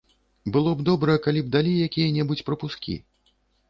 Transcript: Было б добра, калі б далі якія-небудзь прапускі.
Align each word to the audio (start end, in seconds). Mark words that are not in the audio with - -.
Было 0.55 0.71
б 0.79 0.85
добра, 0.89 1.19
калі 1.27 1.45
б 1.45 1.53
далі 1.59 1.77
якія-небудзь 1.91 2.47
прапускі. 2.53 3.03